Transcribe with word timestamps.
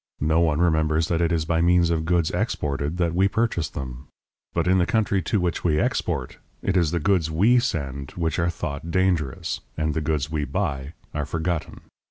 No 0.23 0.39
one 0.39 0.59
remembers 0.59 1.09
that 1.09 1.21
it 1.21 1.31
is 1.31 1.45
by 1.45 1.61
means 1.61 1.91
of 1.91 2.05
goods 2.05 2.31
exported 2.31 2.97
that 2.97 3.13
we 3.13 3.27
purchase 3.27 3.69
them. 3.69 4.07
But 4.51 4.67
in 4.67 4.79
the 4.79 4.87
country 4.87 5.21
to 5.21 5.39
which 5.39 5.63
we 5.63 5.79
export, 5.79 6.39
it 6.63 6.75
is 6.75 6.89
the 6.89 6.99
goods 6.99 7.29
we 7.29 7.59
send 7.59 8.09
which 8.15 8.39
are 8.39 8.49
thought 8.49 8.89
dangerous, 8.89 9.61
and 9.77 9.93
the 9.93 10.01
goods 10.01 10.31
we 10.31 10.43
buy 10.43 10.93
are 11.13 11.27
forgotten. 11.27 11.81